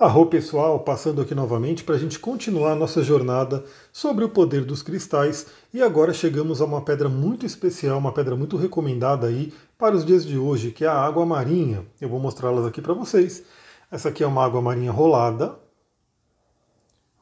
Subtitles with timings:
[0.00, 4.64] Arro pessoal, passando aqui novamente para a gente continuar a nossa jornada sobre o poder
[4.64, 9.52] dos cristais e agora chegamos a uma pedra muito especial, uma pedra muito recomendada aí
[9.76, 11.84] para os dias de hoje, que é a água marinha.
[12.00, 13.42] Eu vou mostrá-las aqui para vocês.
[13.90, 15.58] Essa aqui é uma água marinha rolada.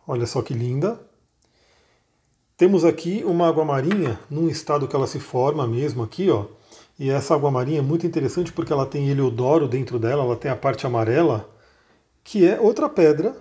[0.07, 1.01] Olha só que linda.
[2.59, 6.45] Temos aqui uma água marinha num estado que ela se forma mesmo aqui, ó.
[6.99, 10.51] E essa água marinha é muito interessante porque ela tem heliodoro dentro dela, ela tem
[10.51, 11.56] a parte amarela
[12.27, 13.37] que é outra pedra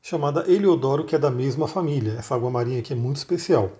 [0.00, 2.14] chamada Heliodoro, que é da mesma família.
[2.18, 3.70] Essa água marinha aqui é muito especial.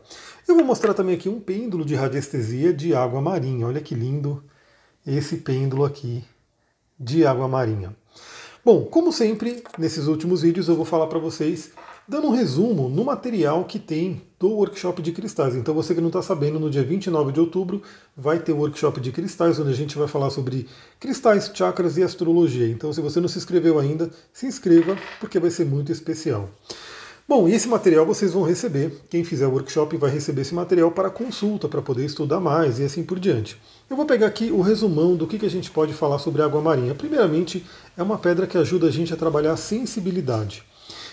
[0.46, 3.66] Eu vou mostrar também aqui um pêndulo de radiestesia de água marinha.
[3.66, 4.44] Olha que lindo
[5.06, 6.22] esse pêndulo aqui
[6.98, 7.96] de água marinha.
[8.62, 11.72] Bom, como sempre, nesses últimos vídeos eu vou falar para vocês
[12.10, 15.54] dando um resumo no material que tem do workshop de cristais.
[15.54, 17.80] Então você que não está sabendo, no dia 29 de outubro
[18.16, 20.66] vai ter o workshop de cristais, onde a gente vai falar sobre
[20.98, 22.66] cristais, chakras e astrologia.
[22.66, 26.50] Então se você não se inscreveu ainda, se inscreva, porque vai ser muito especial.
[27.28, 28.92] Bom, e esse material vocês vão receber.
[29.08, 32.82] Quem fizer o workshop vai receber esse material para consulta, para poder estudar mais e
[32.82, 33.56] assim por diante.
[33.88, 36.92] Eu vou pegar aqui o resumão do que, a gente pode falar sobre água marinha.
[36.92, 37.64] Primeiramente,
[37.96, 40.64] é uma pedra que ajuda a gente a trabalhar a sensibilidade.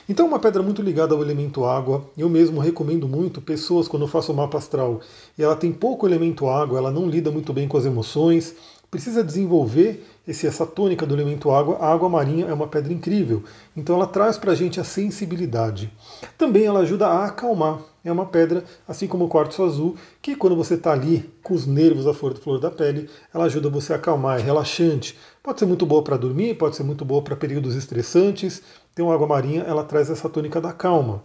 [0.10, 2.10] Então, uma pedra muito ligada ao elemento água.
[2.18, 5.02] Eu mesmo recomendo muito pessoas quando eu faço o mapa astral
[5.38, 8.56] e ela tem pouco elemento água, ela não lida muito bem com as emoções,
[8.90, 11.78] precisa desenvolver esse, essa tônica do elemento água.
[11.78, 13.44] A água marinha é uma pedra incrível,
[13.76, 15.92] então ela traz para a gente a sensibilidade.
[16.38, 17.80] Também ela ajuda a acalmar.
[18.04, 21.66] É uma pedra, assim como o quartzo azul, que quando você está ali com os
[21.66, 25.18] nervos à flor da pele, ela ajuda você a acalmar, é relaxante.
[25.44, 28.62] Pode ser muito boa para dormir, pode ser muito boa para períodos estressantes.
[28.98, 31.22] Então a água marinha ela traz essa tônica da calma.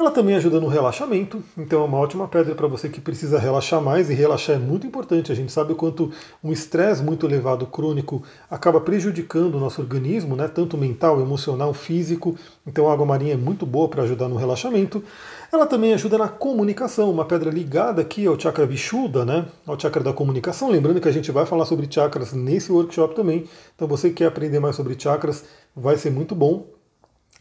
[0.00, 3.82] Ela também ajuda no relaxamento, então é uma ótima pedra para você que precisa relaxar
[3.82, 5.30] mais, e relaxar é muito importante.
[5.30, 6.10] A gente sabe o quanto
[6.42, 12.34] um estresse muito elevado crônico acaba prejudicando o nosso organismo, né, tanto mental, emocional, físico.
[12.66, 15.04] Então a água marinha é muito boa para ajudar no relaxamento.
[15.52, 20.02] Ela também ajuda na comunicação, uma pedra ligada aqui ao chakra Vishuddha, né, ao chakra
[20.02, 20.70] da comunicação.
[20.70, 23.44] Lembrando que a gente vai falar sobre chakras nesse workshop também.
[23.76, 25.44] Então você que quer aprender mais sobre chakras,
[25.76, 26.81] vai ser muito bom.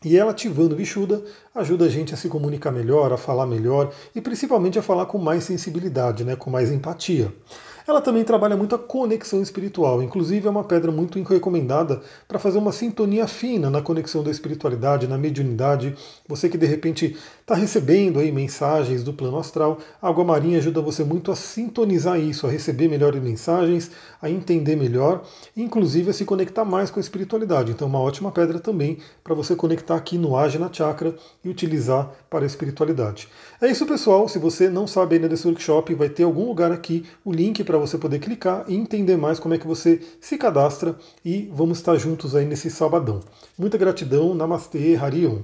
[0.04, 1.22] E ela ativando Vishuddha
[1.54, 5.20] ajuda a gente a se comunicar melhor, a falar melhor e principalmente a falar com
[5.20, 7.32] mais sensibilidade, né, com mais empatia.
[7.88, 12.58] Ela também trabalha muito a conexão espiritual, inclusive é uma pedra muito recomendada para fazer
[12.58, 15.96] uma sintonia fina na conexão da espiritualidade, na mediunidade.
[16.28, 20.82] Você que de repente está recebendo aí mensagens do plano astral, a água marinha ajuda
[20.82, 25.24] você muito a sintonizar isso, a receber melhores mensagens, a entender melhor,
[25.56, 27.72] inclusive a se conectar mais com a espiritualidade.
[27.72, 32.44] Então, uma ótima pedra também para você conectar aqui no Ajna Chakra e utilizar para
[32.44, 33.28] a espiritualidade.
[33.62, 34.28] É isso, pessoal.
[34.28, 37.80] Se você não sabe ainda desse workshop, vai ter algum lugar aqui o link para
[37.80, 40.94] você poder clicar e entender mais como é que você se cadastra
[41.24, 43.22] e vamos estar juntos aí nesse sabadão.
[43.58, 45.40] Muita gratidão, Namastê, Harion.